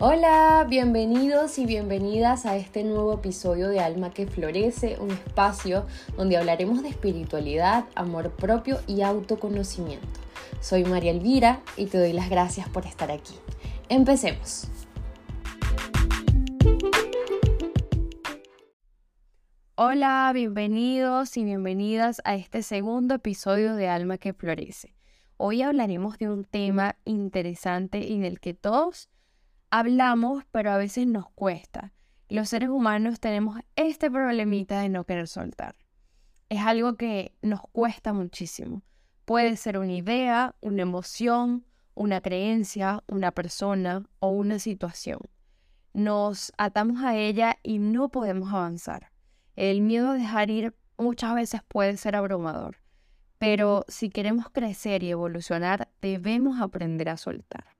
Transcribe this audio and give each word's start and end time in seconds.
Hola, 0.00 0.64
bienvenidos 0.68 1.58
y 1.58 1.66
bienvenidas 1.66 2.46
a 2.46 2.56
este 2.56 2.84
nuevo 2.84 3.14
episodio 3.14 3.68
de 3.68 3.80
Alma 3.80 4.12
que 4.12 4.28
Florece, 4.28 4.96
un 5.00 5.10
espacio 5.10 5.86
donde 6.16 6.36
hablaremos 6.36 6.84
de 6.84 6.90
espiritualidad, 6.90 7.86
amor 7.96 8.30
propio 8.30 8.78
y 8.86 9.02
autoconocimiento. 9.02 10.06
Soy 10.60 10.84
María 10.84 11.10
Elvira 11.10 11.62
y 11.76 11.86
te 11.86 11.98
doy 11.98 12.12
las 12.12 12.30
gracias 12.30 12.68
por 12.68 12.86
estar 12.86 13.10
aquí. 13.10 13.34
Empecemos. 13.88 14.68
Hola, 19.74 20.30
bienvenidos 20.32 21.36
y 21.36 21.42
bienvenidas 21.42 22.22
a 22.24 22.36
este 22.36 22.62
segundo 22.62 23.16
episodio 23.16 23.74
de 23.74 23.88
Alma 23.88 24.16
que 24.16 24.32
Florece. 24.32 24.94
Hoy 25.38 25.62
hablaremos 25.62 26.18
de 26.18 26.28
un 26.30 26.44
tema 26.44 26.94
interesante 27.04 27.98
y 27.98 28.20
del 28.20 28.38
que 28.38 28.54
todos 28.54 29.08
hablamos, 29.70 30.44
pero 30.50 30.70
a 30.70 30.78
veces 30.78 31.06
nos 31.06 31.30
cuesta. 31.30 31.92
Los 32.28 32.50
seres 32.50 32.68
humanos 32.68 33.20
tenemos 33.20 33.58
este 33.76 34.10
problemita 34.10 34.80
de 34.80 34.88
no 34.88 35.04
querer 35.04 35.28
soltar. 35.28 35.76
Es 36.48 36.60
algo 36.60 36.96
que 36.96 37.34
nos 37.42 37.60
cuesta 37.72 38.12
muchísimo. 38.12 38.82
Puede 39.24 39.56
ser 39.56 39.78
una 39.78 39.92
idea, 39.92 40.54
una 40.60 40.82
emoción, 40.82 41.64
una 41.94 42.20
creencia, 42.20 43.02
una 43.08 43.32
persona 43.32 44.08
o 44.20 44.30
una 44.30 44.58
situación. 44.58 45.20
Nos 45.92 46.52
atamos 46.56 47.02
a 47.02 47.16
ella 47.16 47.58
y 47.62 47.78
no 47.78 48.08
podemos 48.08 48.52
avanzar. 48.52 49.10
El 49.56 49.80
miedo 49.80 50.10
a 50.10 50.14
dejar 50.14 50.50
ir 50.50 50.74
muchas 50.96 51.34
veces 51.34 51.62
puede 51.66 51.96
ser 51.96 52.14
abrumador, 52.14 52.76
pero 53.38 53.84
si 53.88 54.10
queremos 54.10 54.48
crecer 54.50 55.02
y 55.02 55.10
evolucionar, 55.10 55.88
debemos 56.00 56.60
aprender 56.60 57.08
a 57.08 57.16
soltar. 57.16 57.77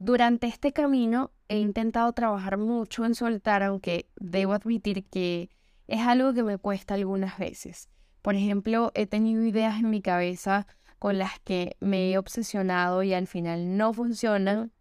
Durante 0.00 0.46
este 0.46 0.72
camino 0.72 1.32
he 1.48 1.58
intentado 1.58 2.12
trabajar 2.12 2.56
mucho 2.56 3.04
en 3.04 3.16
soltar, 3.16 3.64
aunque 3.64 4.08
debo 4.14 4.52
admitir 4.52 5.04
que 5.08 5.50
es 5.88 6.00
algo 6.06 6.32
que 6.32 6.44
me 6.44 6.56
cuesta 6.56 6.94
algunas 6.94 7.36
veces. 7.36 7.88
Por 8.22 8.36
ejemplo, 8.36 8.92
he 8.94 9.06
tenido 9.06 9.42
ideas 9.42 9.80
en 9.80 9.90
mi 9.90 10.00
cabeza 10.00 10.68
con 11.00 11.18
las 11.18 11.40
que 11.40 11.76
me 11.80 12.12
he 12.12 12.18
obsesionado 12.18 13.02
y 13.02 13.12
al 13.12 13.26
final 13.26 13.76
no 13.76 13.92
funcionan 13.92 14.72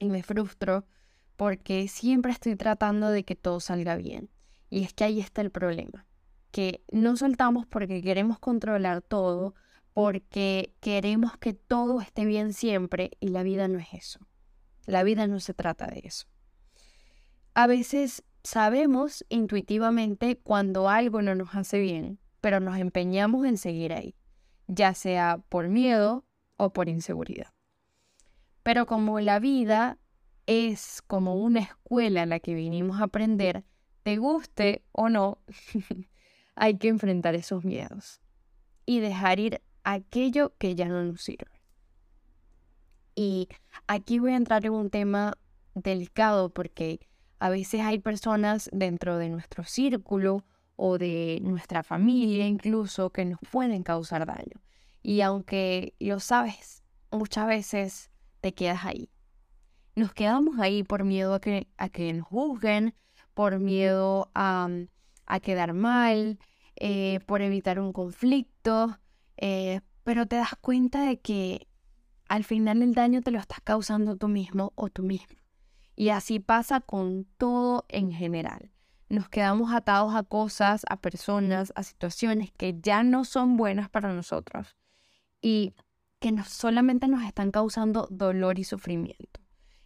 y 0.00 0.08
me 0.08 0.24
frustro 0.24 0.86
porque 1.36 1.86
siempre 1.86 2.32
estoy 2.32 2.56
tratando 2.56 3.10
de 3.10 3.24
que 3.24 3.36
todo 3.36 3.60
salga 3.60 3.94
bien. 3.94 4.28
Y 4.70 4.82
es 4.82 4.92
que 4.92 5.04
ahí 5.04 5.20
está 5.20 5.40
el 5.40 5.52
problema, 5.52 6.04
que 6.50 6.82
no 6.90 7.16
soltamos 7.16 7.64
porque 7.66 8.02
queremos 8.02 8.40
controlar 8.40 9.02
todo, 9.02 9.54
porque 9.94 10.74
queremos 10.80 11.36
que 11.38 11.54
todo 11.54 12.00
esté 12.00 12.24
bien 12.24 12.52
siempre 12.52 13.12
y 13.20 13.28
la 13.28 13.44
vida 13.44 13.68
no 13.68 13.78
es 13.78 13.88
eso. 13.92 14.18
La 14.88 15.02
vida 15.02 15.26
no 15.26 15.38
se 15.38 15.52
trata 15.52 15.86
de 15.86 16.00
eso. 16.02 16.26
A 17.52 17.66
veces 17.66 18.24
sabemos 18.42 19.22
intuitivamente 19.28 20.38
cuando 20.38 20.88
algo 20.88 21.20
no 21.20 21.34
nos 21.34 21.54
hace 21.54 21.78
bien, 21.78 22.18
pero 22.40 22.58
nos 22.58 22.78
empeñamos 22.78 23.44
en 23.44 23.58
seguir 23.58 23.92
ahí, 23.92 24.14
ya 24.66 24.94
sea 24.94 25.42
por 25.50 25.68
miedo 25.68 26.24
o 26.56 26.72
por 26.72 26.88
inseguridad. 26.88 27.52
Pero 28.62 28.86
como 28.86 29.20
la 29.20 29.40
vida 29.40 29.98
es 30.46 31.02
como 31.06 31.34
una 31.34 31.60
escuela 31.60 32.22
en 32.22 32.30
la 32.30 32.40
que 32.40 32.54
vinimos 32.54 33.02
a 33.02 33.04
aprender, 33.04 33.64
te 34.04 34.16
guste 34.16 34.86
o 34.92 35.10
no, 35.10 35.42
hay 36.54 36.78
que 36.78 36.88
enfrentar 36.88 37.34
esos 37.34 37.62
miedos 37.62 38.22
y 38.86 39.00
dejar 39.00 39.38
ir 39.38 39.60
aquello 39.84 40.54
que 40.56 40.74
ya 40.74 40.88
no 40.88 41.04
nos 41.04 41.20
sirve. 41.20 41.57
Y 43.18 43.48
aquí 43.88 44.20
voy 44.20 44.30
a 44.30 44.36
entrar 44.36 44.64
en 44.64 44.70
un 44.70 44.90
tema 44.90 45.36
delicado 45.74 46.50
porque 46.50 47.00
a 47.40 47.50
veces 47.50 47.80
hay 47.80 47.98
personas 47.98 48.70
dentro 48.72 49.18
de 49.18 49.28
nuestro 49.28 49.64
círculo 49.64 50.44
o 50.76 50.98
de 50.98 51.40
nuestra 51.42 51.82
familia 51.82 52.46
incluso 52.46 53.10
que 53.10 53.24
nos 53.24 53.40
pueden 53.50 53.82
causar 53.82 54.24
daño. 54.24 54.62
Y 55.02 55.22
aunque 55.22 55.94
lo 55.98 56.20
sabes, 56.20 56.84
muchas 57.10 57.48
veces 57.48 58.12
te 58.40 58.54
quedas 58.54 58.84
ahí. 58.84 59.10
Nos 59.96 60.12
quedamos 60.14 60.60
ahí 60.60 60.84
por 60.84 61.02
miedo 61.02 61.34
a 61.34 61.40
que, 61.40 61.66
a 61.76 61.88
que 61.88 62.12
nos 62.12 62.28
juzguen, 62.28 62.94
por 63.34 63.58
miedo 63.58 64.30
a, 64.36 64.68
a 65.26 65.40
quedar 65.40 65.72
mal, 65.72 66.38
eh, 66.76 67.18
por 67.26 67.42
evitar 67.42 67.80
un 67.80 67.92
conflicto, 67.92 68.96
eh, 69.38 69.80
pero 70.04 70.26
te 70.26 70.36
das 70.36 70.54
cuenta 70.60 71.02
de 71.02 71.18
que 71.18 71.67
al 72.28 72.44
final 72.44 72.82
el 72.82 72.94
daño 72.94 73.22
te 73.22 73.30
lo 73.30 73.38
estás 73.38 73.60
causando 73.62 74.16
tú 74.16 74.28
mismo 74.28 74.72
o 74.74 74.88
tú 74.88 75.02
mismo. 75.02 75.36
Y 75.96 76.10
así 76.10 76.38
pasa 76.38 76.80
con 76.80 77.26
todo 77.36 77.84
en 77.88 78.12
general. 78.12 78.70
Nos 79.08 79.28
quedamos 79.28 79.72
atados 79.72 80.14
a 80.14 80.22
cosas, 80.22 80.84
a 80.88 81.00
personas, 81.00 81.72
a 81.74 81.82
situaciones 81.82 82.52
que 82.52 82.78
ya 82.80 83.02
no 83.02 83.24
son 83.24 83.56
buenas 83.56 83.88
para 83.88 84.12
nosotros 84.12 84.76
y 85.40 85.74
que 86.20 86.34
solamente 86.44 87.08
nos 87.08 87.24
están 87.24 87.50
causando 87.50 88.06
dolor 88.10 88.58
y 88.58 88.64
sufrimiento. 88.64 89.40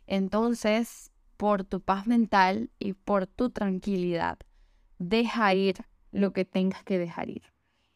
Entonces, 0.06 1.12
por 1.36 1.64
tu 1.64 1.80
paz 1.80 2.06
mental 2.06 2.70
y 2.78 2.94
por 2.94 3.26
tu 3.26 3.50
tranquilidad, 3.50 4.38
deja 4.98 5.54
ir 5.54 5.84
lo 6.10 6.32
que 6.32 6.44
tengas 6.44 6.82
que 6.84 6.98
dejar 6.98 7.30
ir. 7.30 7.42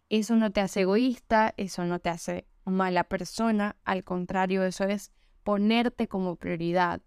Eso 0.08 0.36
no 0.36 0.52
te 0.52 0.60
hace 0.60 0.82
egoísta, 0.82 1.52
eso 1.56 1.84
no 1.84 1.98
te 1.98 2.10
hace 2.10 2.46
mala 2.66 3.04
persona, 3.04 3.77
al 3.84 4.04
contrario, 4.04 4.65
eso 4.65 4.84
es 4.84 5.12
ponerte 5.43 6.09
como 6.09 6.37
prioridad. 6.37 7.00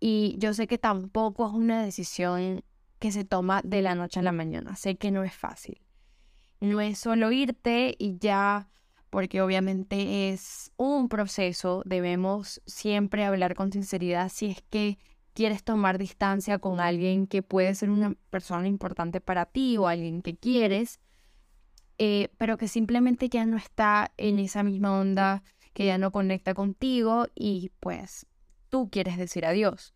Y 0.00 0.36
yo 0.38 0.54
sé 0.54 0.66
que 0.66 0.78
tampoco 0.78 1.46
es 1.46 1.52
una 1.52 1.84
decisión 1.84 2.64
que 2.98 3.12
se 3.12 3.24
toma 3.24 3.60
de 3.64 3.82
la 3.82 3.94
noche 3.94 4.20
a 4.20 4.22
la 4.22 4.32
mañana, 4.32 4.76
sé 4.76 4.96
que 4.96 5.10
no 5.10 5.24
es 5.24 5.34
fácil. 5.34 5.80
No 6.60 6.80
es 6.80 6.98
solo 6.98 7.32
irte 7.32 7.96
y 7.98 8.18
ya, 8.18 8.68
porque 9.10 9.42
obviamente 9.42 10.30
es 10.30 10.70
un 10.76 11.08
proceso, 11.08 11.82
debemos 11.84 12.62
siempre 12.66 13.24
hablar 13.24 13.56
con 13.56 13.72
sinceridad 13.72 14.30
si 14.30 14.46
es 14.46 14.62
que 14.70 14.98
quieres 15.34 15.64
tomar 15.64 15.98
distancia 15.98 16.58
con 16.58 16.78
alguien 16.78 17.26
que 17.26 17.42
puede 17.42 17.74
ser 17.74 17.90
una 17.90 18.14
persona 18.30 18.68
importante 18.68 19.20
para 19.20 19.46
ti 19.46 19.76
o 19.76 19.88
alguien 19.88 20.22
que 20.22 20.36
quieres, 20.36 21.00
eh, 21.98 22.28
pero 22.38 22.56
que 22.56 22.68
simplemente 22.68 23.28
ya 23.28 23.46
no 23.46 23.56
está 23.56 24.12
en 24.16 24.38
esa 24.38 24.62
misma 24.62 24.98
onda, 24.98 25.42
que 25.72 25.86
ya 25.86 25.98
no 25.98 26.12
conecta 26.12 26.54
contigo 26.54 27.26
y 27.34 27.70
pues 27.80 28.26
tú 28.68 28.90
quieres 28.90 29.16
decir 29.16 29.46
adiós. 29.46 29.94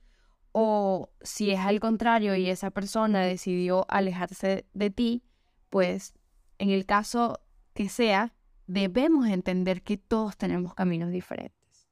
O 0.52 1.10
si 1.20 1.50
es 1.50 1.60
al 1.60 1.80
contrario 1.80 2.34
y 2.34 2.48
esa 2.48 2.70
persona 2.70 3.20
decidió 3.20 3.84
alejarse 3.88 4.66
de 4.72 4.90
ti, 4.90 5.22
pues 5.68 6.14
en 6.58 6.70
el 6.70 6.86
caso 6.86 7.40
que 7.74 7.88
sea, 7.88 8.34
debemos 8.66 9.28
entender 9.28 9.82
que 9.82 9.98
todos 9.98 10.36
tenemos 10.36 10.74
caminos 10.74 11.10
diferentes 11.10 11.88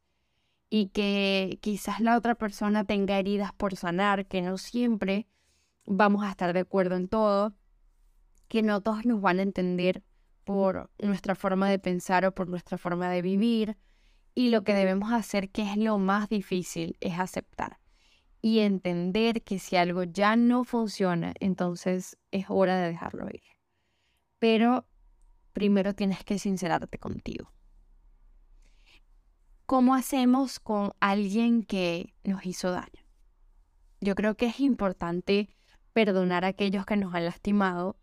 y 0.71 0.89
que 0.89 1.59
quizás 1.61 2.01
la 2.01 2.17
otra 2.17 2.35
persona 2.35 2.85
tenga 2.85 3.19
heridas 3.19 3.53
por 3.53 3.77
sanar, 3.77 4.27
que 4.27 4.43
no 4.43 4.59
siempre 4.59 5.27
vamos 5.87 6.25
a 6.25 6.31
estar 6.31 6.53
de 6.53 6.61
acuerdo 6.61 6.97
en 6.97 7.09
todo 7.09 7.55
que 8.55 8.63
no 8.63 8.81
todos 8.81 9.05
nos 9.05 9.21
van 9.21 9.41
a 9.41 9.43
entender 9.43 10.05
por 10.45 10.89
nuestra 11.01 11.35
forma 11.35 11.69
de 11.69 11.81
pensar 11.81 12.25
o 12.25 12.37
por 12.37 12.49
nuestra 12.49 12.79
forma 12.79 13.11
de 13.11 13.21
vivir. 13.21 13.77
Y 14.33 14.51
lo 14.51 14.63
que 14.63 14.75
debemos 14.75 15.13
hacer, 15.13 15.51
que 15.51 15.63
es 15.63 15.77
lo 15.77 15.99
más 15.99 16.29
difícil, 16.29 16.97
es 17.01 17.19
aceptar 17.19 17.81
y 18.41 18.61
entender 18.61 19.43
que 19.43 19.59
si 19.59 19.75
algo 19.75 20.05
ya 20.05 20.37
no 20.37 20.63
funciona, 20.63 21.35
entonces 21.41 22.17
es 22.31 22.47
hora 22.49 22.77
de 22.77 22.91
dejarlo 22.91 23.27
ir. 23.27 23.43
Pero 24.39 24.87
primero 25.53 25.97
tienes 25.97 26.23
que 26.23 26.39
sincerarte 26.39 26.99
contigo. 26.99 27.51
¿Cómo 29.67 29.97
hacemos 29.97 30.61
con 30.61 30.93
alguien 31.01 31.65
que 31.65 32.15
nos 32.23 32.47
hizo 32.47 32.71
daño? 32.71 33.03
Yo 34.01 34.15
creo 34.15 34.37
que 34.37 34.47
es 34.47 34.61
importante 34.61 35.49
perdonar 35.93 36.45
a 36.45 36.49
aquellos 36.49 36.87
que 36.87 36.97
nos 36.97 37.13
han 37.17 37.25
lastimado 37.25 37.97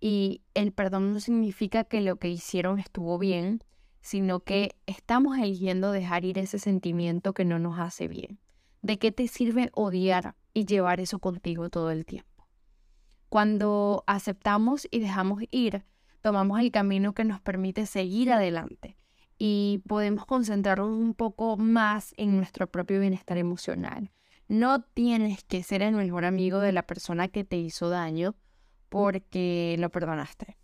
y 0.00 0.42
el 0.54 0.72
perdón 0.72 1.12
no 1.12 1.20
significa 1.20 1.84
que 1.84 2.00
lo 2.00 2.16
que 2.16 2.28
hicieron 2.28 2.78
estuvo 2.78 3.18
bien, 3.18 3.62
sino 4.00 4.40
que 4.40 4.76
estamos 4.86 5.38
eligiendo 5.38 5.92
dejar 5.92 6.24
ir 6.24 6.38
ese 6.38 6.58
sentimiento 6.58 7.32
que 7.34 7.44
no 7.44 7.58
nos 7.58 7.78
hace 7.78 8.08
bien. 8.08 8.38
¿De 8.80 8.98
qué 8.98 9.10
te 9.10 9.26
sirve 9.26 9.70
odiar 9.74 10.36
y 10.54 10.64
llevar 10.64 11.00
eso 11.00 11.18
contigo 11.18 11.68
todo 11.68 11.90
el 11.90 12.06
tiempo? 12.06 12.46
Cuando 13.28 14.04
aceptamos 14.06 14.86
y 14.90 15.00
dejamos 15.00 15.42
ir, 15.50 15.84
tomamos 16.22 16.60
el 16.60 16.70
camino 16.70 17.12
que 17.12 17.24
nos 17.24 17.40
permite 17.40 17.86
seguir 17.86 18.32
adelante 18.32 18.96
y 19.36 19.82
podemos 19.86 20.26
concentrarnos 20.26 20.90
un 20.90 21.14
poco 21.14 21.56
más 21.56 22.14
en 22.16 22.36
nuestro 22.36 22.66
propio 22.66 23.00
bienestar 23.00 23.38
emocional. 23.38 24.10
No 24.48 24.82
tienes 24.82 25.44
que 25.44 25.62
ser 25.62 25.82
el 25.82 25.94
mejor 25.94 26.24
amigo 26.24 26.60
de 26.60 26.72
la 26.72 26.84
persona 26.84 27.28
que 27.28 27.44
te 27.44 27.56
hizo 27.56 27.90
daño, 27.90 28.34
porque 28.88 29.76
lo 29.78 29.90
perdonaste. 29.90 30.56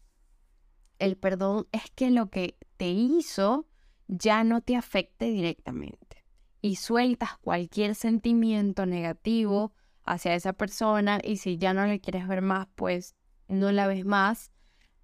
El 0.99 1.17
perdón 1.17 1.67
es 1.73 1.91
que 1.95 2.11
lo 2.11 2.31
que 2.31 2.57
te 2.77 2.89
hizo 2.89 3.67
ya 4.07 4.45
no 4.45 4.61
te 4.61 4.77
afecte 4.77 5.27
directamente. 5.27 6.25
y 6.61 6.77
sueltas 6.77 7.37
cualquier 7.43 7.95
sentimiento 7.95 8.87
negativo 8.87 9.75
hacia 10.03 10.35
esa 10.35 10.55
persona 10.55 11.19
y 11.23 11.37
si 11.37 11.59
ya 11.59 11.75
no 11.75 11.85
le 11.85 12.01
quieres 12.01 12.27
ver 12.27 12.41
más, 12.41 12.69
pues 12.75 13.15
no 13.49 13.71
la 13.71 13.87
ves 13.87 14.07
más, 14.07 14.51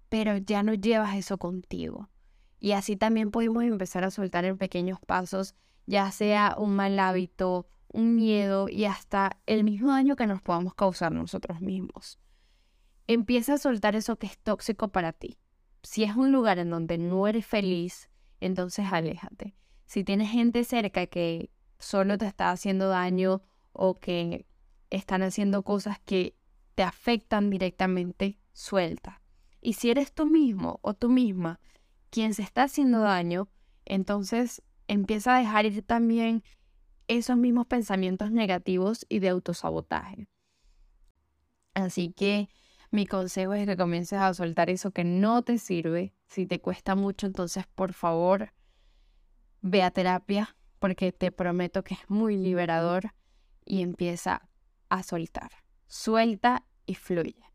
pero 0.09 0.37
ya 0.37 0.63
no 0.63 0.73
llevas 0.73 1.15
eso 1.15 1.37
contigo. 1.37 2.09
Y 2.59 2.71
así 2.71 2.95
también 2.95 3.29
podemos 3.29 3.63
empezar 3.63 4.03
a 4.03 4.09
soltar 4.09 4.43
en 4.45 4.57
pequeños 4.57 4.99
pasos, 5.05 5.53
ya 5.85 6.09
sea 6.11 6.55
un 6.57 6.75
mal 6.75 6.97
hábito, 6.99 7.67
un 7.89 8.15
miedo 8.15 8.67
y 8.67 8.85
hasta 8.85 9.39
el 9.45 9.63
mismo 9.63 9.89
daño 9.89 10.15
que 10.15 10.25
nos 10.25 10.41
podamos 10.41 10.73
causar 10.73 11.11
nosotros 11.11 11.61
mismos. 11.61 12.17
Empieza 13.13 13.55
a 13.55 13.57
soltar 13.57 13.97
eso 13.97 14.15
que 14.15 14.25
es 14.25 14.37
tóxico 14.37 14.87
para 14.87 15.11
ti. 15.11 15.37
Si 15.83 16.05
es 16.05 16.15
un 16.15 16.31
lugar 16.31 16.59
en 16.59 16.69
donde 16.69 16.97
no 16.97 17.27
eres 17.27 17.45
feliz, 17.45 18.09
entonces 18.39 18.85
aléjate. 18.89 19.53
Si 19.85 20.05
tienes 20.05 20.29
gente 20.29 20.63
cerca 20.63 21.05
que 21.07 21.49
solo 21.77 22.17
te 22.17 22.25
está 22.25 22.51
haciendo 22.51 22.87
daño 22.87 23.41
o 23.73 23.95
que 23.95 24.45
están 24.89 25.23
haciendo 25.23 25.61
cosas 25.63 25.99
que 25.99 26.37
te 26.73 26.83
afectan 26.83 27.49
directamente, 27.49 28.39
suelta. 28.53 29.21
Y 29.59 29.73
si 29.73 29.89
eres 29.89 30.13
tú 30.13 30.25
mismo 30.25 30.79
o 30.81 30.93
tú 30.93 31.09
misma 31.09 31.59
quien 32.11 32.33
se 32.33 32.43
está 32.43 32.63
haciendo 32.63 33.01
daño, 33.01 33.49
entonces 33.83 34.63
empieza 34.87 35.35
a 35.35 35.39
dejar 35.39 35.65
ir 35.65 35.83
también 35.83 36.43
esos 37.09 37.35
mismos 37.35 37.67
pensamientos 37.67 38.31
negativos 38.31 39.05
y 39.09 39.19
de 39.19 39.27
autosabotaje. 39.27 40.29
Así 41.73 42.13
que 42.13 42.47
mi 42.91 43.07
consejo 43.07 43.53
es 43.53 43.65
que 43.65 43.77
comiences 43.77 44.19
a 44.19 44.33
soltar 44.33 44.69
eso 44.69 44.91
que 44.91 45.05
no 45.05 45.43
te 45.43 45.57
sirve. 45.57 46.13
Si 46.27 46.45
te 46.45 46.59
cuesta 46.59 46.95
mucho, 46.95 47.25
entonces 47.25 47.65
por 47.73 47.93
favor 47.93 48.51
ve 49.61 49.81
a 49.81 49.91
terapia 49.91 50.57
porque 50.79 51.13
te 51.13 51.31
prometo 51.31 51.83
que 51.83 51.93
es 51.93 52.09
muy 52.09 52.35
liberador 52.35 53.13
y 53.65 53.81
empieza 53.81 54.49
a 54.89 55.03
soltar. 55.03 55.51
Suelta 55.87 56.65
y 56.85 56.95
fluye. 56.95 57.45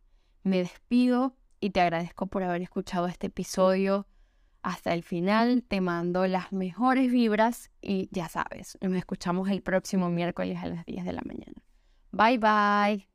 Me 0.42 0.58
despido 0.58 1.36
y 1.60 1.70
te 1.70 1.80
agradezco 1.80 2.28
por 2.28 2.42
haber 2.42 2.62
escuchado 2.62 3.06
este 3.06 3.26
episodio 3.26 4.06
hasta 4.62 4.94
el 4.94 5.02
final. 5.02 5.64
Te 5.64 5.82
mando 5.82 6.26
las 6.26 6.52
mejores 6.52 7.12
vibras 7.12 7.70
y 7.82 8.08
ya 8.10 8.28
sabes, 8.28 8.78
nos 8.80 8.94
escuchamos 8.94 9.50
el 9.50 9.62
próximo 9.62 10.08
miércoles 10.08 10.56
a 10.62 10.68
las 10.68 10.86
10 10.86 11.04
de 11.04 11.12
la 11.12 11.22
mañana. 11.26 11.62
Bye 12.12 12.38
bye. 12.38 13.06